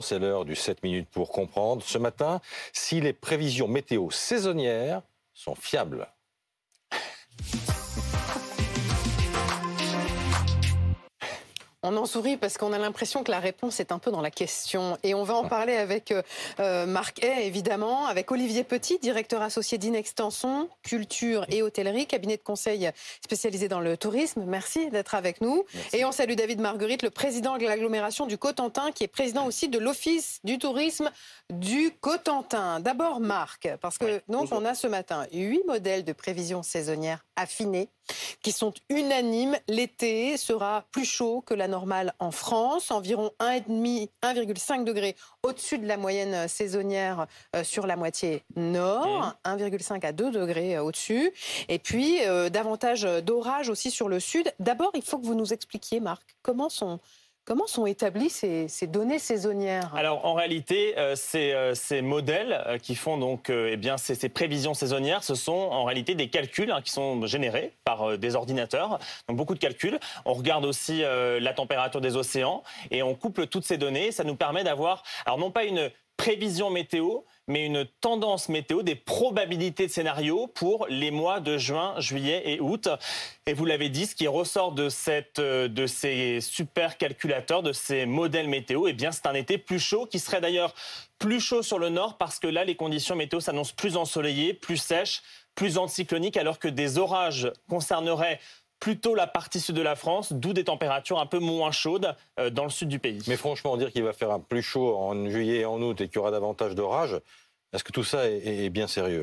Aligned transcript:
C'est 0.00 0.20
l'heure 0.20 0.44
du 0.44 0.54
7 0.54 0.84
minutes 0.84 1.08
pour 1.10 1.30
comprendre. 1.30 1.82
Ce 1.82 1.98
matin, 1.98 2.40
si 2.72 3.00
les 3.00 3.12
prévisions 3.12 3.66
météo 3.66 4.10
saisonnières 4.12 5.02
sont 5.34 5.56
fiables. 5.56 6.06
On 11.84 11.96
en 11.96 12.06
sourit 12.06 12.36
parce 12.36 12.58
qu'on 12.58 12.72
a 12.72 12.78
l'impression 12.78 13.22
que 13.22 13.30
la 13.30 13.38
réponse 13.38 13.78
est 13.78 13.92
un 13.92 14.00
peu 14.00 14.10
dans 14.10 14.20
la 14.20 14.32
question. 14.32 14.98
Et 15.04 15.14
on 15.14 15.22
va 15.22 15.34
en 15.34 15.44
parler 15.44 15.76
avec 15.76 16.10
euh, 16.10 16.22
euh, 16.58 16.86
Marc 16.86 17.22
Hay, 17.22 17.46
évidemment, 17.46 18.06
avec 18.06 18.32
Olivier 18.32 18.64
Petit, 18.64 18.98
directeur 18.98 19.42
associé 19.42 19.78
d'Inextension, 19.78 20.68
Culture 20.82 21.46
et 21.48 21.62
Hôtellerie, 21.62 22.06
cabinet 22.06 22.36
de 22.36 22.42
conseil 22.42 22.90
spécialisé 23.22 23.68
dans 23.68 23.78
le 23.78 23.96
tourisme. 23.96 24.42
Merci 24.44 24.90
d'être 24.90 25.14
avec 25.14 25.40
nous. 25.40 25.64
Et 25.92 26.04
on 26.04 26.10
salue 26.10 26.34
David 26.34 26.60
Marguerite, 26.60 27.04
le 27.04 27.10
président 27.10 27.56
de 27.58 27.64
l'agglomération 27.64 28.26
du 28.26 28.38
Cotentin, 28.38 28.90
qui 28.90 29.04
est 29.04 29.08
président 29.08 29.46
aussi 29.46 29.68
de 29.68 29.78
l'Office 29.78 30.40
du 30.42 30.58
tourisme 30.58 31.12
du 31.48 31.92
Cotentin. 32.00 32.80
D'abord, 32.80 33.20
Marc, 33.20 33.68
parce 33.80 33.98
que 33.98 34.20
donc 34.28 34.48
on 34.50 34.64
a 34.64 34.74
ce 34.74 34.88
matin 34.88 35.28
huit 35.32 35.64
modèles 35.68 36.04
de 36.04 36.12
prévision 36.12 36.64
saisonnière 36.64 37.24
affinés 37.36 37.88
qui 38.42 38.52
sont 38.52 38.72
unanimes. 38.88 39.56
L'été 39.68 40.36
sera 40.36 40.84
plus 40.92 41.04
chaud 41.04 41.42
que 41.44 41.54
la 41.54 41.68
normale 41.68 42.14
en 42.18 42.30
France, 42.30 42.90
environ 42.90 43.30
1,5 43.40 44.84
degrés 44.84 45.16
au-dessus 45.42 45.78
de 45.78 45.86
la 45.86 45.96
moyenne 45.96 46.48
saisonnière 46.48 47.26
euh, 47.56 47.64
sur 47.64 47.86
la 47.86 47.96
moitié 47.96 48.42
nord, 48.56 49.34
1,5 49.44 49.98
mmh. 49.98 50.06
à 50.06 50.12
2 50.12 50.30
degrés 50.30 50.76
euh, 50.76 50.82
au-dessus, 50.82 51.32
et 51.68 51.78
puis 51.78 52.18
euh, 52.22 52.48
davantage 52.50 53.02
d'orage 53.02 53.68
aussi 53.68 53.90
sur 53.90 54.08
le 54.08 54.20
sud. 54.20 54.52
D'abord, 54.58 54.90
il 54.94 55.02
faut 55.02 55.18
que 55.18 55.26
vous 55.26 55.34
nous 55.34 55.52
expliquiez, 55.52 56.00
Marc, 56.00 56.36
comment 56.42 56.68
sont 56.68 57.00
Comment 57.48 57.66
sont 57.66 57.86
établies 57.86 58.28
ces, 58.28 58.68
données 58.88 59.18
saisonnières? 59.18 59.90
Alors 59.94 60.26
en 60.26 60.34
réalité, 60.34 60.92
euh, 60.98 61.16
euh, 61.34 61.72
ces, 61.74 62.02
modèles 62.02 62.62
euh, 62.66 62.76
qui 62.76 62.94
font 62.94 63.16
donc 63.16 63.48
eh 63.48 63.78
bien 63.78 63.96
ces, 63.96 64.28
prévisions 64.28 64.74
saisonnières, 64.74 65.24
ce 65.24 65.34
sont 65.34 65.54
en 65.54 65.84
réalité 65.84 66.14
des 66.14 66.28
calculs 66.28 66.70
hein, 66.70 66.82
qui 66.82 66.92
sont 66.92 67.24
générés 67.24 67.72
par 67.84 68.18
des 68.18 68.36
ordinateurs. 68.36 68.98
Donc 69.28 69.38
beaucoup 69.38 69.54
de 69.54 69.60
calculs. 69.60 69.98
On 70.26 70.34
regarde 70.34 70.66
aussi 70.66 71.00
la 71.00 71.54
température 71.54 72.02
des 72.02 72.16
océans 72.16 72.62
et 72.90 73.02
on 73.02 73.14
couple 73.14 73.46
toutes 73.46 73.64
ces 73.64 73.78
données. 73.78 74.12
Ça 74.12 74.24
nous 74.24 74.36
permet 74.36 74.62
d'avoir, 74.62 75.02
alors 75.24 75.38
non 75.38 75.50
pas 75.50 75.64
une 75.64 75.90
prévision 76.18 76.68
météo, 76.68 77.20
mais 77.46 77.64
une 77.64 77.86
tendance 78.02 78.50
météo, 78.50 78.82
des 78.82 78.96
probabilités 78.96 79.86
de 79.86 79.90
scénario 79.90 80.48
pour 80.48 80.86
les 80.90 81.10
mois 81.10 81.40
de 81.40 81.56
juin, 81.56 81.94
juillet 81.98 82.42
et 82.44 82.60
août. 82.60 82.90
Et 83.46 83.54
vous 83.54 83.64
l'avez 83.64 83.88
dit, 83.88 84.04
ce 84.04 84.14
qui 84.14 84.26
ressort 84.26 84.72
de, 84.72 84.90
cette, 84.90 85.40
de 85.40 85.86
ces 85.86 86.42
super 86.42 86.98
calculateurs, 86.98 87.62
de 87.62 87.72
ces 87.72 88.04
modèles 88.04 88.48
météo, 88.48 88.88
eh 88.88 88.92
bien, 88.92 89.12
c'est 89.12 89.26
un 89.26 89.34
été 89.34 89.56
plus 89.56 89.78
chaud, 89.78 90.04
qui 90.04 90.18
serait 90.18 90.42
d'ailleurs 90.42 90.74
plus 91.18 91.40
chaud 91.40 91.62
sur 91.62 91.78
le 91.78 91.88
nord, 91.88 92.18
parce 92.18 92.38
que 92.38 92.48
là, 92.48 92.64
les 92.64 92.74
conditions 92.74 93.16
météo 93.16 93.40
s'annoncent 93.40 93.74
plus 93.74 93.96
ensoleillées, 93.96 94.52
plus 94.52 94.76
sèches, 94.76 95.22
plus 95.54 95.78
anticycloniques, 95.78 96.36
alors 96.36 96.58
que 96.58 96.68
des 96.68 96.98
orages 96.98 97.50
concerneraient 97.70 98.40
plutôt 98.80 99.14
la 99.14 99.26
partie 99.26 99.60
sud 99.60 99.74
de 99.74 99.82
la 99.82 99.96
France, 99.96 100.32
d'où 100.32 100.52
des 100.52 100.64
températures 100.64 101.18
un 101.18 101.26
peu 101.26 101.38
moins 101.38 101.72
chaudes 101.72 102.14
euh, 102.38 102.50
dans 102.50 102.64
le 102.64 102.70
sud 102.70 102.88
du 102.88 102.98
pays. 102.98 103.22
Mais 103.26 103.36
franchement, 103.36 103.76
dire 103.76 103.92
qu'il 103.92 104.02
va 104.02 104.12
faire 104.12 104.30
un 104.30 104.40
plus 104.40 104.62
chaud 104.62 104.96
en 104.96 105.28
juillet 105.28 105.60
et 105.60 105.64
en 105.64 105.80
août 105.82 106.00
et 106.00 106.08
qu'il 106.08 106.16
y 106.16 106.18
aura 106.18 106.30
davantage 106.30 106.74
d'orages, 106.74 107.20
est-ce 107.74 107.84
que 107.84 107.92
tout 107.92 108.04
ça 108.04 108.30
est, 108.30 108.70
bien 108.70 108.86
sérieux? 108.86 109.20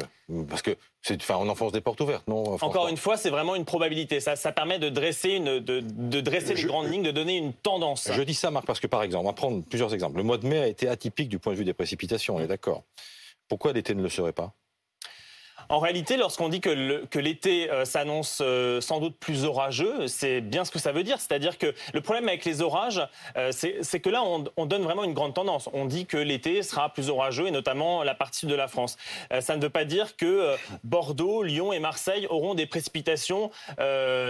Parce 0.47 0.62
que 0.62 0.78
c'est, 1.02 1.20
enfin, 1.20 1.38
on 1.39 1.50
enfonce 1.50 1.72
des 1.72 1.81
portes 1.81 2.00
ouvertes, 2.02 2.28
non 2.28 2.44
Encore 2.62 2.88
une 2.89 2.97
fois, 2.97 3.17
c'est 3.17 3.31
vraiment 3.31 3.56
une 3.56 3.66
probabilité. 3.66 4.20
Ça, 4.20 4.36
ça 4.36 4.52
permet 4.52 4.78
de 4.78 4.89
dresser, 4.89 5.31
une, 5.31 5.59
de, 5.59 6.22
dresser 6.22 6.53
les 6.53 6.64
grandes 6.64 6.92
lignes, 6.92 7.02
de 7.02 7.12
donner 7.12 7.38
une 7.38 7.53
tendance. 7.53 8.08
Je 8.12 8.22
dis 8.22 8.36
ça, 8.36 8.52
Marc, 8.52 8.67
parce 8.67 8.80
que 8.80 8.86
par 8.86 9.02
exemple, 9.02 9.25
on 9.25 9.30
va 9.30 9.34
prendre 9.34 9.64
plusieurs 9.64 9.95
exemples. 9.95 10.17
Le 10.17 10.23
mois 10.23 10.38
de 10.38 10.45
mai 10.45 10.59
a 10.59 10.67
été 10.67 10.88
atypique 10.88 11.30
du 11.30 11.40
point 11.40 11.53
de 11.53 11.58
vue 11.58 11.66
des 11.66 11.73
précipitations, 11.73 12.36
on 12.36 12.40
est 12.40 12.47
d'accord. 12.47 12.84
Pourquoi 13.47 13.73
l'été 13.73 13.95
ne 13.95 14.03
le 14.03 14.09
serait 14.09 14.34
pas? 14.34 14.53
En 15.70 15.80
réalité, 15.80 16.18
lorsqu'on 16.18 16.50
dit 16.50 16.62
que 16.62 17.18
l'été 17.18 17.72
euh, 17.72 17.86
s'annonce 17.86 18.40
euh, 18.42 18.81
sans 18.81 19.00
doute 19.00 19.18
plus 19.18 19.46
orageux, 19.46 20.08
c'est 20.08 20.42
bien 20.42 20.66
ce 20.66 20.72
que 20.72 20.80
ça 20.80 20.92
veut 20.92 21.03
dire. 21.03 21.20
C'est-à-dire 21.20 21.58
que 21.58 21.74
le 21.94 22.02
problème 22.02 22.28
avec 22.28 22.46
les 22.46 22.62
orages, 22.62 23.02
euh, 23.38 23.52
c'est 23.52 24.00
que 24.00 24.09
là, 24.09 24.24
on, 24.24 24.66
donne 24.66 24.84
vraiment 24.84 25.04
une 25.04 25.14
grande 25.14 25.34
tendance. 25.34 25.70
On 25.74 25.86
dit 25.86 26.06
que 26.06 26.18
l'été 26.18 26.64
sera 26.64 26.90
plus 26.90 27.09
orageux, 27.09 27.48
et 27.48 27.52
notamment 27.52 28.04
la 28.04 28.16
partie 28.16 28.40
sud 28.40 28.50
de 28.50 28.56
la 28.56 28.68
France. 28.68 28.98
ça 29.40 29.56
ne 29.56 29.62
veut 29.62 29.70
pas 29.70 29.86
dire 29.86 30.16
que 30.18 30.56
Bordeaux, 30.84 31.44
Lyon 31.44 31.72
et 31.72 31.80
Marseille 31.80 32.28
auront 32.30 32.56
des 32.56 32.66
précipitations 32.66 33.52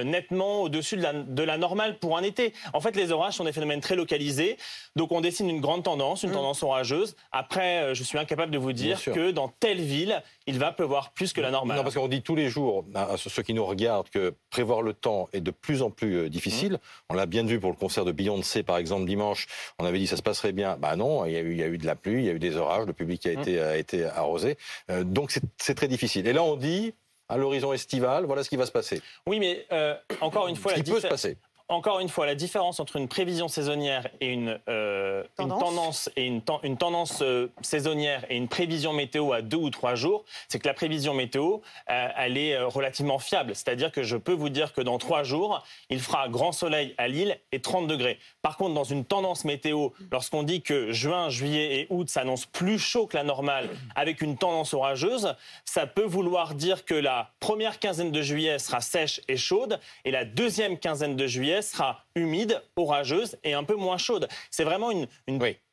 nettement 0.04 0.64
au-dessus 0.64 0.98
de 0.98 1.02
la, 1.02 1.14
de 1.14 1.44
la, 1.44 1.58
normale 1.58 1.98
pour 1.98 2.18
un 2.18 2.24
été. 2.24 2.54
En 2.74 2.82
fait, 2.82 2.96
les 2.96 3.12
orages 3.12 3.36
sont 3.36 3.46
des 3.46 3.54
phénomènes 3.54 3.80
très 3.80 3.96
localisés. 3.96 4.58
Donc, 4.96 5.12
on 5.12 5.22
dessine 5.22 5.50
une 5.50 5.62
grande 5.62 5.84
tendance, 5.84 6.24
une 6.24 6.30
mmh. 6.30 6.34
tendance 6.34 6.64
orageuse. 6.64 7.16
Après, 7.32 7.96
je 7.96 8.04
suis 8.04 8.18
incapable 8.18 8.52
de 8.52 8.58
vous 8.58 8.74
dire 8.74 9.02
que 9.02 9.32
dans 9.32 9.48
telle 9.48 9.82
ville, 9.82 10.22
il 10.48 10.60
va 10.60 10.72
pleuvoir 10.72 11.12
plus 11.12 11.25
que 11.34 11.42
la 11.42 11.52
normale. 11.52 11.78
Non, 11.78 11.84
parce 11.84 11.96
qu'on 11.96 12.08
dit 12.08 12.22
tous 12.22 12.36
les 12.36 12.50
jours 12.50 12.86
à 12.94 13.16
ceux 13.18 13.44
qui 13.44 13.54
nous 13.54 13.66
regardent 13.66 14.10
que 14.10 14.34
prévoir 14.50 14.82
le 14.82 14.94
temps 14.94 15.30
est 15.34 15.42
de 15.42 15.52
plus 15.52 15.82
en 15.82 15.90
plus 15.90 16.18
euh, 16.18 16.30
difficile. 16.30 16.74
Mmh. 16.74 16.78
On 17.10 17.14
l'a 17.16 17.26
bien 17.26 17.44
vu 17.44 17.60
pour 17.60 17.70
le 17.70 17.76
concert 17.76 18.06
de 18.06 18.12
Beyoncé, 18.12 18.64
par 18.64 18.78
exemple, 18.78 19.06
dimanche. 19.06 19.48
On 19.80 19.86
avait 19.86 20.00
dit 20.00 20.08
ça 20.08 20.18
se 20.18 20.22
passerait 20.22 20.52
bien. 20.52 20.78
Bah 20.78 20.96
non, 20.96 21.26
il 21.26 21.34
y 21.34 21.38
a 21.38 21.42
eu, 21.42 21.52
il 21.52 21.58
y 21.58 21.64
a 21.64 21.68
eu 21.68 21.78
de 21.78 21.86
la 21.86 21.96
pluie, 21.96 22.24
il 22.24 22.26
y 22.26 22.30
a 22.30 22.34
eu 22.34 22.40
des 22.40 22.56
orages, 22.56 22.86
le 22.86 22.94
public 22.94 23.26
a 23.26 23.30
mmh. 23.30 23.40
été, 23.40 23.60
a 23.60 23.78
été 23.78 24.06
arrosé. 24.06 24.58
Euh, 24.90 25.04
donc 25.04 25.34
c'est 25.58 25.76
très 25.76 25.88
difficile. 25.88 26.28
Et 26.28 26.34
là, 26.34 26.44
on 26.44 26.56
dit 26.56 26.94
à 27.30 27.38
l'horizon 27.38 27.74
estival, 27.74 28.26
voilà 28.26 28.44
ce 28.44 28.50
qui 28.50 28.58
va 28.58 28.66
se 28.66 28.72
passer. 28.72 29.02
Oui, 29.26 29.40
mais 29.40 29.66
euh, 29.72 29.96
encore 30.22 30.48
une 30.48 30.56
fois, 30.56 30.76
ce 30.76 30.82
qui 30.82 30.92
peut 30.92 31.00
se 31.00 31.08
passer 31.08 31.38
encore 31.68 32.00
une 32.00 32.10
fois, 32.10 32.28
la 32.28 32.36
différence 32.36 32.80
entre 32.80 32.96
une 32.98 33.08
prévision 33.08 33.48
saisonnière 33.48 34.08
et 34.22 34.28
une, 34.28 34.60
euh, 34.70 35.24
tendance. 35.36 36.12
et 36.16 36.26
une, 36.28 36.42
tendance 36.42 37.24
euh, 37.24 37.48
saisonnière 37.62 38.24
et 38.30 38.38
une 38.38 38.48
prévision 38.48 38.94
météo 38.94 39.34
à 39.34 39.42
deux 39.42 39.58
ou 39.58 39.72
trois 39.72 39.96
jours, 39.96 40.26
c'est 40.48 40.60
que 40.60 40.68
la 40.68 40.76
prévision 40.76 41.16
météo, 41.16 41.60
euh, 41.90 42.08
elle 42.18 42.38
est 42.38 42.60
relativement 42.60 43.18
fiable. 43.18 43.56
C'est-à-dire 43.56 43.92
que 43.92 44.04
je 44.04 44.16
peux 44.16 44.34
vous 44.34 44.50
dire 44.50 44.74
que 44.74 44.82
dans 44.82 45.00
trois 45.00 45.24
jours, 45.24 45.64
il 45.90 46.00
fera 46.00 46.30
grand 46.30 46.52
soleil 46.52 46.94
à 47.00 47.08
Lille 47.08 47.40
et 47.52 47.62
30 47.62 47.88
degrés. 47.88 48.20
Par 48.44 48.58
contre, 48.58 48.76
dans 48.76 48.84
une 48.84 49.04
tendance 49.04 49.44
météo, 49.44 49.90
lorsqu'on 50.12 50.44
dit 50.44 50.62
que 50.62 50.92
juin, 50.92 51.30
juillet 51.30 51.80
et 51.80 51.88
août 51.90 52.10
s'annoncent 52.10 52.48
plus 52.52 52.78
chaud 52.78 53.08
que 53.08 53.18
la 53.18 53.24
normale 53.24 53.70
avec 53.96 54.22
une 54.22 54.38
tendance 54.38 54.76
orageuse, 54.76 55.36
ça 55.66 55.88
peut 55.88 56.06
vouloir 56.06 56.54
dire 56.54 56.86
que 56.86 56.94
la 56.94 57.32
première 57.40 57.80
quinzaine 57.80 58.12
de 58.12 58.22
juillet 58.22 58.60
sera 58.60 58.82
sèche 58.82 59.22
et 59.28 59.38
chaude 59.38 59.80
et 60.04 60.12
la 60.12 60.26
deuxième 60.26 60.78
quinzaine 60.78 61.16
de 61.16 61.26
juillet 61.26 61.55
sera 61.62 62.06
humide, 62.16 62.62
orageuse 62.76 63.38
et 63.44 63.54
un 63.54 63.64
peu 63.64 63.76
moins 63.76 63.98
chaude. 63.98 64.28
C'est 64.50 64.64
vraiment 64.64 64.92
une, 64.92 65.08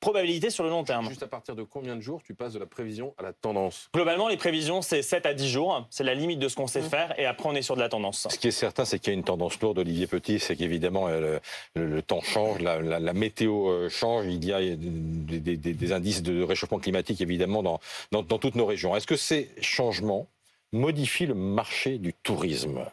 probabilité 0.01 0.51
sur 0.51 0.65
le 0.65 0.71
long 0.71 0.83
terme. 0.83 1.09
Juste 1.09 1.23
à 1.23 1.29
partir 1.29 1.55
de 1.55 1.63
combien 1.63 1.95
de 1.95 2.01
jours 2.01 2.23
tu 2.25 2.35
passes 2.35 2.53
de 2.53 2.59
la 2.59 2.67
prévision 2.67 3.15
à 3.19 3.23
la 3.23 3.33
tendance 3.33 3.89
Globalement, 3.95 4.29
les 4.29 4.37
prévisions, 4.37 4.83
c'est 4.83 5.03
7 5.03 5.27
à 5.27 5.35
10 5.35 5.49
jours. 5.49 5.87
C'est 5.91 6.03
la 6.03 6.15
limite 6.15 6.41
de 6.41 6.49
ce 6.49 6.57
qu'on 6.57 6.67
sait 6.67 6.81
mmh. 6.81 6.91
faire 6.91 7.19
et 7.19 7.27
après, 7.27 7.49
on 7.49 7.55
est 7.55 7.63
sur 7.63 7.77
de 7.77 7.81
la 7.81 7.89
tendance. 7.89 8.27
Ce 8.29 8.39
qui 8.39 8.49
est 8.49 8.51
certain, 8.51 8.85
c'est 8.85 8.99
qu'il 8.99 9.13
y 9.13 9.17
a 9.17 9.19
une 9.19 9.25
tendance 9.25 9.61
lourde, 9.61 9.79
Olivier 9.79 10.07
Petit, 10.07 10.41
c'est 10.41 10.57
qu'évidemment, 10.57 11.07
euh, 11.09 11.39
le, 11.75 12.03
temps 12.03 12.21
change, 12.21 12.61
la, 12.61 13.13
météo 13.13 13.69
euh, 13.69 13.89
change, 13.89 14.27
il 14.27 14.45
y 14.45 14.53
a 14.53 14.61
des, 14.61 15.93
indices 15.93 16.23
de 16.23 16.43
réchauffement 16.43 16.79
climatique, 16.79 17.21
évidemment, 17.21 17.63
dans, 17.63 17.81
dans, 18.11 18.23
dans 18.23 18.39
toutes 18.39 18.57
nos 18.57 18.67
régions. 18.67 18.97
Est-ce 18.97 19.07
que 19.07 19.17
ces 19.17 19.51
changements 19.61 20.27
modifient 20.73 21.27
le 21.27 21.35
marché 21.35 21.99
du 21.99 22.13
tourisme? 22.13 22.85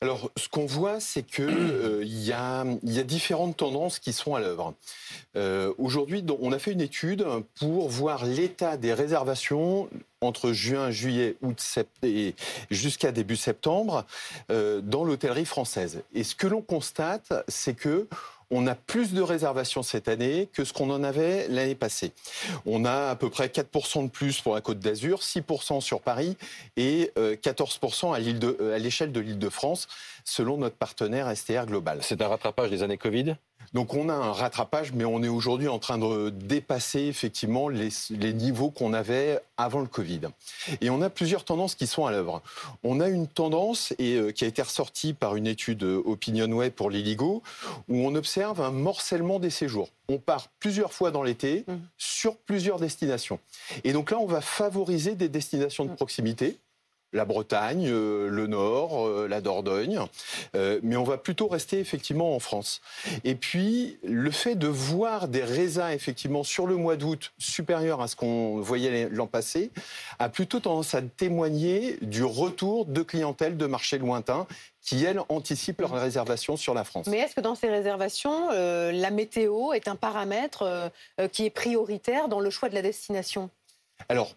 Alors, 0.00 0.30
ce 0.36 0.48
qu'on 0.48 0.66
voit, 0.66 1.00
c'est 1.00 1.24
qu'il 1.24 1.48
euh, 1.48 2.04
y, 2.04 2.32
a, 2.32 2.64
différentes 3.02 3.56
tendances 3.56 3.98
qui 3.98 4.12
sont 4.12 4.36
à 4.36 4.40
l'œuvre. 4.40 4.74
Euh, 5.34 5.74
aujourd'hui, 5.76 6.24
on 6.40 6.52
a 6.52 6.60
fait 6.60 6.70
une 6.70 6.80
étude 6.80 7.26
pour 7.58 7.88
voir 7.88 8.24
l'état 8.24 8.76
des 8.76 8.94
réservations 8.94 9.88
entre 10.20 10.52
juin, 10.52 10.92
juillet, 10.92 11.36
août 11.42 11.60
et 12.04 12.36
jusqu'à 12.70 13.10
début 13.10 13.34
septembre 13.34 14.04
euh, 14.52 14.80
dans 14.80 15.02
l'hôtellerie 15.02 15.46
française. 15.46 16.02
Et 16.14 16.22
ce 16.22 16.36
que 16.36 16.46
l'on 16.46 16.62
constate, 16.62 17.32
c'est 17.48 17.74
que 17.74 18.06
on 18.50 18.66
a 18.66 18.74
plus 18.74 19.12
de 19.12 19.22
réservations 19.22 19.82
cette 19.82 20.08
année 20.08 20.48
que 20.52 20.64
ce 20.64 20.72
qu'on 20.72 20.90
en 20.90 21.04
avait 21.04 21.48
l'année 21.48 21.74
passée. 21.74 22.12
On 22.66 22.84
a 22.84 23.10
à 23.10 23.16
peu 23.16 23.30
près 23.30 23.48
4% 23.48 24.04
de 24.04 24.10
plus 24.10 24.40
pour 24.40 24.54
la 24.54 24.60
Côte 24.60 24.78
d'Azur, 24.78 25.20
6% 25.20 25.80
sur 25.80 26.00
Paris 26.00 26.36
et 26.76 27.12
14% 27.16 28.14
euh, 28.14 28.56
euh, 28.60 28.74
à 28.74 28.78
l'échelle 28.78 29.12
de 29.12 29.20
l'île 29.20 29.38
de 29.38 29.48
France, 29.48 29.88
selon 30.24 30.56
notre 30.56 30.76
partenaire 30.76 31.34
STR 31.36 31.66
Global. 31.66 32.00
C'est 32.02 32.22
un 32.22 32.28
rattrapage 32.28 32.70
des 32.70 32.82
années 32.82 32.98
Covid? 32.98 33.36
Donc 33.74 33.94
on 33.94 34.08
a 34.08 34.14
un 34.14 34.32
rattrapage, 34.32 34.92
mais 34.92 35.04
on 35.04 35.22
est 35.22 35.28
aujourd'hui 35.28 35.68
en 35.68 35.78
train 35.78 35.98
de 35.98 36.30
dépasser 36.30 37.02
effectivement 37.02 37.68
les, 37.68 37.90
niveaux 38.32 38.70
qu'on 38.70 38.92
avait 38.92 39.40
avant 39.56 39.80
le 39.80 39.86
Covid. 39.86 40.20
Et 40.80 40.90
on 40.90 41.02
a 41.02 41.10
plusieurs 41.10 41.44
tendances 41.44 41.74
qui 41.74 41.86
sont 41.86 42.06
à 42.06 42.10
l'œuvre. 42.10 42.42
On 42.84 43.00
a 43.00 43.08
une 43.08 43.26
tendance 43.26 43.92
et, 43.98 44.16
euh, 44.16 44.30
qui 44.30 44.44
a 44.44 44.48
été 44.48 44.62
ressortie 44.62 45.14
par 45.14 45.36
une 45.36 45.46
étude 45.46 45.82
OpinionWay 45.82 46.70
pour 46.70 46.90
l'Illigo, 46.90 47.42
où 47.88 47.96
on 48.06 48.14
observe 48.14 48.60
un 48.60 48.70
morcellement 48.70 49.38
des 49.38 49.50
séjours. 49.50 49.88
On 50.08 50.18
part 50.18 50.48
plusieurs 50.58 50.92
fois 50.92 51.10
dans 51.10 51.22
l'été 51.22 51.64
mmh. 51.66 51.74
sur 51.98 52.36
plusieurs 52.36 52.78
destinations. 52.78 53.38
Et 53.84 53.92
donc 53.92 54.10
là, 54.10 54.18
on 54.18 54.26
va 54.26 54.40
favoriser 54.40 55.14
des 55.14 55.28
destinations 55.28 55.84
de 55.84 55.94
proximité 55.94 56.58
la 57.12 57.24
Bretagne, 57.24 57.88
euh, 57.88 58.28
le 58.28 58.46
Nord, 58.46 59.06
euh, 59.06 59.26
la 59.28 59.40
Dordogne, 59.40 60.00
euh, 60.54 60.78
mais 60.82 60.96
on 60.96 61.04
va 61.04 61.16
plutôt 61.16 61.48
rester 61.48 61.78
effectivement 61.78 62.34
en 62.34 62.38
France. 62.38 62.80
Et 63.24 63.34
puis 63.34 63.98
le 64.04 64.30
fait 64.30 64.56
de 64.56 64.66
voir 64.66 65.28
des 65.28 65.42
raisins 65.42 65.88
effectivement 65.90 66.44
sur 66.44 66.66
le 66.66 66.76
mois 66.76 66.96
d'août 66.96 67.32
supérieurs 67.38 68.02
à 68.02 68.08
ce 68.08 68.16
qu'on 68.16 68.60
voyait 68.60 69.08
l'an 69.08 69.26
passé 69.26 69.70
a 70.18 70.28
plutôt 70.28 70.60
tendance 70.60 70.94
à 70.94 71.02
témoigner 71.02 71.96
du 72.02 72.24
retour 72.24 72.84
de 72.84 73.02
clientèle 73.02 73.56
de 73.56 73.66
marchés 73.66 73.98
lointains 73.98 74.46
qui, 74.82 75.04
elles, 75.04 75.20
anticipent 75.28 75.80
leurs 75.80 75.92
réservations 75.92 76.56
sur 76.56 76.72
la 76.72 76.84
France. 76.84 77.06
Mais 77.08 77.18
est-ce 77.18 77.34
que 77.34 77.40
dans 77.40 77.54
ces 77.54 77.68
réservations, 77.68 78.48
la 78.50 79.10
météo 79.10 79.72
est 79.72 79.86
un 79.86 79.96
paramètre 79.96 80.90
qui 81.32 81.44
est 81.44 81.50
prioritaire 81.50 82.28
dans 82.28 82.40
le 82.40 82.48
choix 82.48 82.68
de 82.68 82.74
la 82.74 82.82
destination? 82.82 83.50
Alors, 84.08 84.34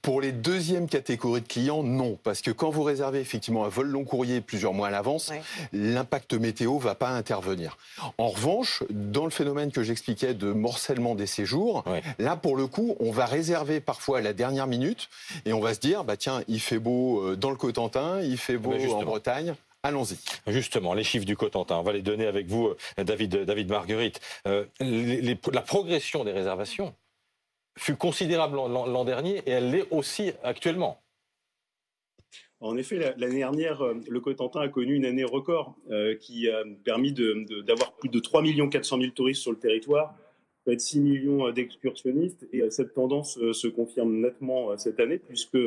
pour 0.00 0.20
les 0.20 0.32
deuxièmes 0.32 0.88
catégories 0.88 1.42
de 1.42 1.46
clients, 1.46 1.82
non, 1.82 2.18
parce 2.24 2.40
que 2.40 2.50
quand 2.50 2.70
vous 2.70 2.82
réservez 2.82 3.20
effectivement 3.20 3.64
un 3.64 3.68
vol 3.68 3.86
long 3.86 4.04
courrier 4.04 4.40
plusieurs 4.40 4.72
mois 4.72 4.88
à 4.88 4.90
l'avance, 4.90 5.32
l'impact 5.72 6.34
météo 6.34 6.78
va 6.78 6.94
pas 6.94 7.10
intervenir. 7.10 7.76
En 8.18 8.28
revanche, 8.28 8.82
dans 8.90 9.24
le 9.24 9.30
phénomène 9.30 9.70
que 9.70 9.82
j'expliquais 9.82 10.34
de 10.34 10.52
morcellement 10.52 11.14
des 11.14 11.26
séjours, 11.26 11.84
là 12.18 12.36
pour 12.36 12.56
le 12.56 12.66
coup, 12.66 12.96
on 12.98 13.12
va 13.12 13.26
réserver 13.26 13.80
parfois 13.80 14.18
à 14.18 14.20
la 14.20 14.32
dernière 14.32 14.66
minute 14.66 15.08
et 15.44 15.52
on 15.52 15.60
va 15.60 15.74
se 15.74 15.80
dire, 15.80 16.04
bah 16.04 16.16
tiens, 16.16 16.42
il 16.48 16.60
fait 16.60 16.78
beau 16.78 17.22
euh, 17.22 17.36
dans 17.36 17.50
le 17.50 17.56
Cotentin, 17.56 18.20
il 18.22 18.38
fait 18.38 18.56
beau 18.56 18.72
eh 18.74 18.86
ben, 18.86 18.92
en 18.94 19.02
Bretagne. 19.02 19.54
Allons-y. 19.84 20.16
Justement, 20.46 20.94
les 20.94 21.02
chiffres 21.02 21.26
du 21.26 21.36
Cotentin, 21.36 21.76
on 21.76 21.82
va 21.82 21.92
les 21.92 22.02
donner 22.02 22.26
avec 22.26 22.46
vous, 22.46 22.68
euh, 22.68 23.04
David, 23.04 23.44
David 23.44 23.68
Marguerite. 23.68 24.20
Euh, 24.46 24.64
la 24.80 25.60
progression 25.60 26.24
des 26.24 26.32
réservations 26.32 26.94
fut 27.78 27.96
considérable 27.96 28.56
l'an 28.56 29.04
dernier 29.04 29.38
et 29.46 29.50
elle 29.50 29.70
l'est 29.70 29.86
aussi 29.90 30.32
actuellement. 30.42 31.02
En 32.62 32.76
effet, 32.76 32.98
l'année 33.16 33.38
dernière, 33.38 33.82
euh, 33.82 33.94
le 34.08 34.20
Cotentin 34.20 34.60
a 34.60 34.68
connu 34.68 34.94
une 34.94 35.04
année 35.04 35.24
record 35.24 35.74
euh, 35.90 36.14
qui 36.14 36.48
a 36.48 36.62
permis 36.84 37.12
d'avoir 37.12 37.92
plus 37.94 38.08
de 38.08 38.20
3 38.20 38.44
400 38.70 39.00
000 39.00 39.10
touristes 39.10 39.42
sur 39.42 39.50
le 39.50 39.58
territoire, 39.58 40.14
près 40.64 40.76
de 40.76 40.80
6 40.80 41.00
millions 41.00 41.48
euh, 41.48 41.52
d'excursionnistes. 41.52 42.46
Et 42.52 42.70
cette 42.70 42.94
tendance 42.94 43.36
se 43.52 43.66
confirme 43.66 44.20
nettement 44.20 44.76
cette 44.78 45.00
année, 45.00 45.18
puisque, 45.18 45.58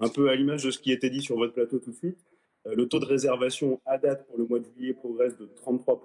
un 0.00 0.08
peu 0.08 0.28
à 0.28 0.34
l'image 0.34 0.64
de 0.64 0.72
ce 0.72 0.80
qui 0.80 0.90
était 0.90 1.08
dit 1.08 1.22
sur 1.22 1.36
votre 1.36 1.52
plateau 1.52 1.78
tout 1.78 1.92
de 1.92 1.96
suite, 1.96 2.18
le 2.66 2.88
taux 2.88 2.98
de 2.98 3.04
réservation 3.04 3.80
à 3.86 3.98
date 3.98 4.26
pour 4.26 4.36
le 4.36 4.46
mois 4.46 4.58
de 4.58 4.64
juillet 4.76 4.94
progresse 4.94 5.36
de 5.38 5.48
33 5.54 6.00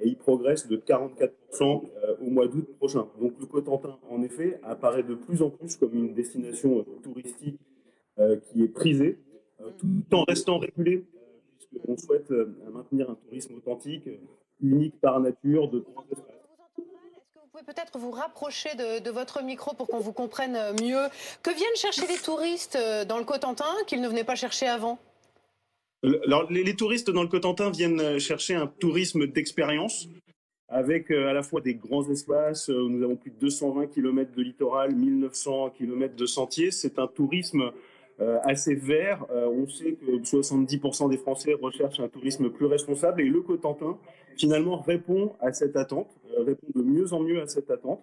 et 0.00 0.08
il 0.08 0.16
progresse 0.16 0.66
de 0.66 0.76
44% 0.76 1.30
euh, 1.62 2.16
au 2.20 2.30
mois 2.30 2.48
d'août 2.48 2.66
prochain. 2.78 3.06
Donc 3.20 3.34
le 3.38 3.46
Cotentin, 3.46 3.98
en 4.08 4.22
effet, 4.22 4.60
apparaît 4.62 5.02
de 5.02 5.14
plus 5.14 5.42
en 5.42 5.50
plus 5.50 5.76
comme 5.76 5.94
une 5.94 6.14
destination 6.14 6.78
euh, 6.78 6.84
touristique 7.02 7.60
euh, 8.18 8.36
qui 8.36 8.62
est 8.62 8.68
prisée, 8.68 9.18
tout 9.78 9.88
en 10.12 10.24
restant 10.24 10.58
régulée, 10.58 11.04
puisqu'on 11.58 11.96
souhaite 11.96 12.30
maintenir 12.72 13.10
un 13.10 13.14
tourisme 13.14 13.56
authentique, 13.56 14.08
unique 14.60 14.98
par 15.00 15.20
nature, 15.20 15.70
de 15.70 15.84
espaces. 16.10 16.26
Vous 17.34 17.46
pouvez 17.52 17.64
peut-être 17.64 17.98
vous 17.98 18.10
rapprocher 18.10 18.70
de, 18.74 19.10
votre 19.10 19.42
micro 19.42 19.74
pour 19.74 19.86
qu'on 19.86 19.98
vous 19.98 20.14
comprenne 20.14 20.56
mieux? 20.82 21.06
Que 21.42 21.54
viennent 21.54 21.76
chercher 21.76 22.06
les 22.06 22.16
touristes 22.16 22.78
dans 23.06 23.18
le 23.18 23.24
Cotentin 23.24 23.74
qu'ils 23.86 24.00
ne 24.00 24.08
venaient 24.08 24.24
pas 24.24 24.34
chercher 24.34 24.66
avant? 24.66 24.98
Alors, 26.02 26.50
les, 26.50 26.74
touristes 26.76 27.10
dans 27.10 27.22
le 27.22 27.28
Cotentin 27.28 27.70
viennent 27.70 28.00
euh, 28.00 28.18
chercher 28.18 28.54
un 28.54 28.66
tourisme 28.66 29.26
d'expérience 29.26 30.08
avec 30.68 31.10
euh, 31.10 31.28
à 31.28 31.34
la 31.34 31.42
fois 31.42 31.60
des 31.60 31.74
grands 31.74 32.08
espaces. 32.08 32.70
Euh, 32.70 32.88
nous 32.88 33.02
avons 33.04 33.16
plus 33.16 33.30
de 33.30 33.36
220 33.36 33.88
km 33.88 34.32
de 34.34 34.42
littoral, 34.42 34.94
1900 34.94 35.70
km 35.70 36.16
de 36.16 36.26
sentiers. 36.26 36.70
C'est 36.70 36.98
un 36.98 37.06
tourisme 37.06 37.70
assez 38.44 38.74
vert. 38.74 39.24
on 39.30 39.66
sait 39.66 39.92
que 39.94 40.18
70% 40.18 41.08
des 41.08 41.16
Français 41.16 41.54
recherchent 41.54 42.00
un 42.00 42.08
tourisme 42.08 42.50
plus 42.50 42.66
responsable 42.66 43.22
et 43.22 43.24
le 43.24 43.40
Cotentin 43.40 43.96
finalement 44.36 44.78
répond 44.78 45.32
à 45.40 45.54
cette 45.54 45.74
attente, 45.74 46.10
répond 46.36 46.66
de 46.74 46.82
mieux 46.82 47.14
en 47.14 47.20
mieux 47.20 47.40
à 47.40 47.46
cette 47.46 47.70
attente. 47.70 48.02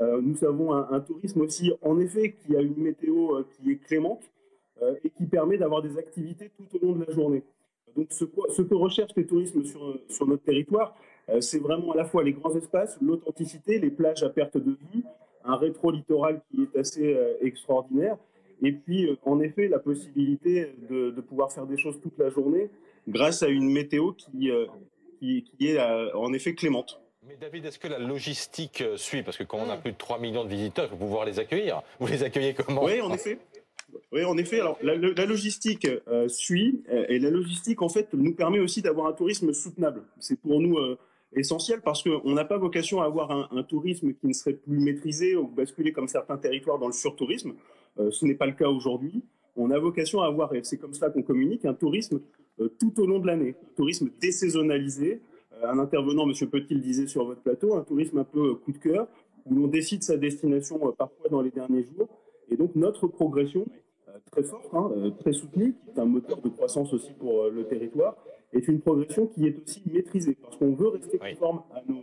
nous 0.00 0.44
avons 0.44 0.72
un, 0.72 0.86
un, 0.92 1.00
tourisme 1.00 1.40
aussi, 1.40 1.72
en 1.82 1.98
effet, 1.98 2.36
qui 2.38 2.54
a 2.54 2.60
une 2.60 2.76
météo 2.76 3.42
qui 3.56 3.72
est 3.72 3.76
clémente. 3.84 4.22
Euh, 4.82 4.94
et 5.04 5.08
qui 5.08 5.24
permet 5.24 5.56
d'avoir 5.56 5.80
des 5.80 5.96
activités 5.96 6.50
tout 6.54 6.76
au 6.76 6.84
long 6.84 6.92
de 6.92 7.06
la 7.06 7.10
journée. 7.10 7.42
Donc 7.96 8.08
ce, 8.10 8.26
que 8.26 8.74
recherche 8.74 9.12
les 9.16 9.26
tourismes 9.26 9.64
sur, 9.64 9.98
sur 10.06 10.26
notre 10.26 10.42
territoire, 10.42 10.94
euh, 11.30 11.40
c'est 11.40 11.60
vraiment 11.60 11.92
à 11.92 11.96
la 11.96 12.04
fois 12.04 12.22
les 12.22 12.34
grands 12.34 12.54
espaces, 12.54 12.98
l'authenticité, 13.00 13.78
les 13.78 13.88
plages 13.88 14.22
à 14.22 14.28
perte 14.28 14.58
de 14.58 14.76
vue, 14.92 15.02
un 15.44 15.56
rétro-littoral 15.56 16.42
qui 16.50 16.64
est 16.64 16.78
assez 16.78 17.14
euh, 17.14 17.38
extraordinaire, 17.40 18.18
et 18.62 18.72
puis 18.72 19.18
en 19.24 19.40
effet 19.40 19.68
la 19.68 19.78
possibilité 19.78 20.74
de, 20.90 21.10
pouvoir 21.22 21.50
faire 21.50 21.66
des 21.66 21.78
choses 21.78 21.98
toute 22.02 22.18
la 22.18 22.28
journée 22.28 22.68
grâce 23.08 23.42
à 23.42 23.48
une 23.48 23.70
météo 23.70 24.12
qui, 24.12 24.50
qui, 25.18 25.42
qui 25.42 25.68
est 25.68 25.80
en 26.14 26.32
effet 26.34 26.54
clémente. 26.54 27.00
Mais 27.26 27.36
David, 27.36 27.64
est-ce 27.66 27.78
que 27.78 27.88
la 27.88 27.98
logistique 27.98 28.82
suit? 28.96 29.22
Parce 29.22 29.36
que 29.36 29.44
quand 29.44 29.58
on 29.58 29.68
a 29.68 29.76
hmm. 29.76 29.80
plus 29.80 29.92
de 29.92 29.96
3 29.96 30.18
millions 30.20 30.44
de 30.44 30.48
visiteurs, 30.48 30.86
il 30.86 30.90
faut 30.90 30.96
pouvoir 30.96 31.24
les 31.24 31.38
accueillir. 31.38 31.82
Vous 31.98 32.06
les 32.06 32.22
accueillez 32.22 32.54
comment? 32.54 32.84
Oui, 32.84 33.00
en 33.00 33.12
effet. 33.12 33.38
Oui, 34.12 34.24
en 34.24 34.36
effet. 34.36 34.60
Alors, 34.60 34.78
la, 34.82 35.26
logistique 35.26 35.86
euh, 36.08 36.28
suit, 36.28 36.82
euh, 36.90 37.06
et 37.08 37.18
la 37.18 37.30
logistique, 37.30 37.82
en 37.82 37.88
fait, 37.88 38.12
nous 38.14 38.34
permet 38.34 38.60
aussi 38.60 38.82
d'avoir 38.82 39.06
un 39.06 39.12
tourisme 39.12 39.52
soutenable. 39.52 40.02
C'est 40.18 40.40
pour 40.40 40.60
nous 40.60 40.76
euh, 40.78 40.98
essentiel 41.34 41.80
parce 41.82 42.02
qu'on 42.02 42.32
n'a 42.32 42.44
pas 42.44 42.58
vocation 42.58 43.00
à 43.02 43.06
avoir 43.06 43.30
un, 43.52 43.62
tourisme 43.62 44.12
qui 44.14 44.26
ne 44.26 44.32
serait 44.32 44.54
plus 44.54 44.78
maîtrisé 44.78 45.36
ou 45.36 45.46
basculé 45.48 45.92
comme 45.92 46.08
certains 46.08 46.38
territoires 46.38 46.78
dans 46.78 46.86
le 46.86 46.92
surtourisme. 46.92 47.54
ce 47.98 48.24
n'est 48.24 48.34
pas 48.34 48.46
le 48.46 48.52
cas 48.52 48.68
aujourd'hui. 48.68 49.22
On 49.56 49.70
a 49.70 49.78
vocation 49.78 50.20
à 50.20 50.26
avoir, 50.26 50.54
et 50.54 50.62
c'est 50.62 50.78
comme 50.78 50.94
ça 50.94 51.10
qu'on 51.10 51.22
communique, 51.22 51.64
un 51.64 51.74
tourisme 51.74 52.20
tout 52.78 53.00
au 53.00 53.06
long 53.06 53.18
de 53.18 53.26
l'année, 53.26 53.54
un 53.60 53.74
tourisme 53.76 54.10
désaisonnalisé. 54.20 55.20
un 55.62 55.78
intervenant, 55.78 56.26
M. 56.26 56.32
Petit, 56.48 56.74
le 56.74 56.80
disait 56.80 57.06
sur 57.06 57.24
votre 57.24 57.42
plateau, 57.42 57.74
un 57.74 57.82
tourisme 57.82 58.18
un 58.18 58.24
peu 58.24 58.54
coup 58.54 58.72
de 58.72 58.78
cœur, 58.78 59.08
où 59.44 59.54
l'on 59.54 59.66
décide 59.66 60.02
sa 60.04 60.16
destination 60.16 60.78
parfois 60.96 61.28
dans 61.28 61.42
les 61.42 61.50
derniers 61.50 61.84
jours. 61.84 62.08
Et 62.50 62.56
donc 62.56 62.74
notre 62.74 63.06
progression, 63.06 63.66
très 64.30 64.42
forte, 64.42 64.68
hein, 64.72 64.90
euh, 64.96 65.10
très 65.10 65.32
soutenue, 65.32 65.74
qui 65.84 65.90
est 65.90 66.00
un 66.00 66.04
moteur 66.04 66.40
de 66.40 66.48
croissance 66.48 66.92
aussi 66.92 67.12
pour 67.12 67.42
euh, 67.42 67.50
le 67.50 67.66
territoire, 67.66 68.16
est 68.52 68.68
une 68.68 68.80
progression 68.80 69.26
qui 69.26 69.46
est 69.46 69.56
aussi 69.62 69.82
maîtrisée, 69.86 70.36
parce 70.40 70.56
qu'on 70.56 70.74
veut 70.74 70.88
rester 70.88 71.18
conforme 71.18 71.62
à 71.74 71.82
nos, 71.88 72.02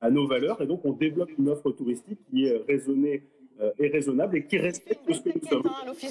à 0.00 0.10
nos 0.10 0.26
valeurs, 0.26 0.60
et 0.60 0.66
donc 0.66 0.84
on 0.84 0.92
développe 0.92 1.30
une 1.38 1.48
offre 1.48 1.70
touristique 1.70 2.20
qui 2.30 2.46
est 2.46 2.56
raisonnée 2.68 3.24
euh, 3.60 3.70
et 3.78 3.88
raisonnable 3.88 4.36
et 4.36 4.46
qui 4.46 4.58
respecte 4.58 5.00
ce 5.12 5.20
que 5.20 5.30
nous 5.38 5.48
sommes. 5.48 5.62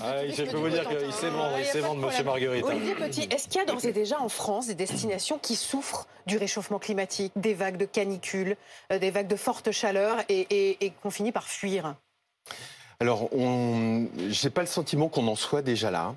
Ah, 0.01 0.25
je 0.27 0.44
peux 0.50 0.57
vous 0.57 0.69
dire 0.69 0.88
qu'il 0.88 1.12
sait 1.12 1.30
vendre, 1.30 1.56
il 1.60 1.66
sait 1.66 1.81
vendre, 1.81 2.06
Monsieur 2.06 2.24
Marguerite. 2.24 2.63
Olivier 2.63 2.95
Petit, 2.95 3.27
est-ce 3.30 3.50
qu'il 3.50 3.59
y 3.59 3.62
a 3.62 3.66
d'ores 3.66 3.86
et 3.86 3.92
déjà 3.92 4.21
en 4.21 4.30
France 4.30 4.68
des 4.68 4.75
destinations 4.75 5.38
qui 5.38 5.56
souffrent 5.56 6.07
du 6.25 6.38
réchauffement 6.38 6.80
climatique, 6.80 7.33
des 7.36 7.54
vagues 7.54 7.77
de 7.77 7.86
canicule, 7.86 8.56
des 8.89 9.12
vagues 9.12 9.27
de 9.27 9.36
forte 9.36 9.71
chaleur 9.71 10.19
et, 10.30 10.48
et, 10.50 10.86
et 10.86 10.94
qu'on 11.01 11.09
finit 11.09 11.33
par 11.33 11.44
fuir? 11.44 11.95
Alors, 13.03 13.27
je 13.33 14.44
n'ai 14.45 14.49
pas 14.49 14.61
le 14.61 14.68
sentiment 14.68 15.09
qu'on 15.09 15.28
en 15.28 15.35
soit 15.35 15.61
déjà 15.61 15.92
là. 15.92 16.16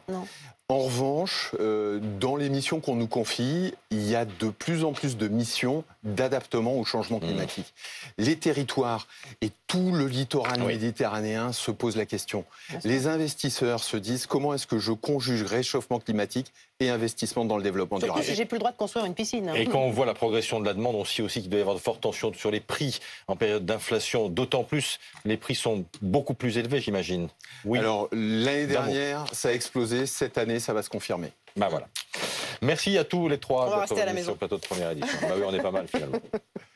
En 0.69 0.79
revanche, 0.79 1.53
euh, 1.59 1.99
dans 2.21 2.37
les 2.37 2.49
missions 2.49 2.79
qu'on 2.79 2.95
nous 2.95 3.09
confie, 3.09 3.75
il 3.91 4.09
y 4.09 4.15
a 4.15 4.25
de 4.25 4.51
plus 4.51 4.85
en 4.85 4.93
plus 4.93 5.17
de 5.17 5.27
missions 5.27 5.83
d'adaptement 6.05 6.77
au 6.77 6.85
changement 6.85 7.19
mmh. 7.19 7.27
climatique. 7.27 7.75
Les 8.19 8.37
territoires 8.37 9.09
et 9.41 9.51
tout 9.67 9.91
le 9.91 10.07
littoral 10.07 10.63
méditerranéen 10.63 11.53
se 11.53 11.73
posent 11.73 11.97
la 11.97 12.07
question. 12.07 12.45
Les 12.85 13.09
investisseurs 13.09 13.83
se 13.83 13.97
disent 13.97 14.27
comment 14.27 14.55
est-ce 14.55 14.69
que 14.69 14.79
je 14.79 14.93
conjuge 14.93 15.43
réchauffement 15.43 15.99
climatique 15.99 16.53
et 16.81 16.91
investissement 16.91 17.45
dans 17.45 17.57
le 17.57 17.63
développement 17.63 17.99
durable. 17.99 18.23
J'ai 18.23 18.45
plus 18.45 18.57
le 18.57 18.61
droit 18.61 18.73
de 18.73 18.77
construire 18.77 19.07
une 19.07 19.15
piscine. 19.15 19.49
Hein. 19.49 19.55
Et 19.55 19.67
quand 19.67 19.81
on 19.81 19.91
voit 19.91 20.07
la 20.07 20.15
progression 20.15 20.61
de 20.61 20.67
la 20.67 20.75
demande, 20.75 20.95
on 20.95 21.05
sait 21.05 21.23
aussi 21.23 21.41
qu'il 21.41 21.51
doit 21.51 21.59
y 21.59 21.63
avoir 21.63 21.77
de 21.77 21.81
fortes 21.81 22.01
tensions 22.01 22.33
sur 22.35 22.51
les 22.51 22.61
prix 22.61 22.99
en 23.29 23.37
période 23.37 23.65
d'inflation. 23.65 24.29
D'autant 24.29 24.65
plus, 24.65 24.99
les 25.25 25.37
prix 25.37 25.55
sont 25.55 25.85
beaucoup 26.03 26.35
plus 26.35 26.59
élevés, 26.59 26.81
j'imagine. 26.81 27.29
Oui. 27.65 27.79
Alors 27.79 28.09
l'année 28.13 28.67
dernière, 28.67 29.25
ça 29.33 29.49
a 29.49 29.53
explosé. 29.53 30.07
Cette 30.07 30.39
année, 30.39 30.61
ça 30.61 30.73
va 30.73 30.83
se 30.83 30.91
confirmer. 30.91 31.33
Ben 31.57 31.69
voilà. 31.69 31.89
Merci 32.63 32.99
à 32.99 33.05
tous 33.05 33.29
les 33.29 33.39
trois 33.39 33.87
d'être 33.87 33.95
venus 33.95 34.25
sur 34.25 34.33
le 34.33 34.39
plateau 34.39 34.57
de 34.57 34.63
première 34.63 34.91
édition. 34.91 35.19
bah 35.23 35.35
oui, 35.37 35.43
on 35.47 35.55
est 35.55 35.63
pas 35.63 35.71
mal 35.71 35.87
finalement. 35.89 36.19